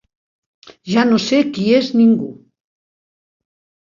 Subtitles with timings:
[0.93, 2.31] Ja no sé qui és ningú!